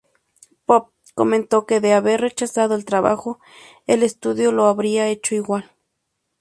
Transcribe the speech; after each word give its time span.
Pop 0.65 0.89
comentó 1.13 1.67
que 1.67 1.79
de 1.79 1.93
haber 1.93 2.21
rechazado 2.21 2.73
el 2.73 2.85
trabajo, 2.85 3.39
el 3.85 4.01
estudio 4.01 4.51
lo 4.51 4.65
habría 4.65 5.07
hecho 5.09 5.35
igual. 5.35 5.69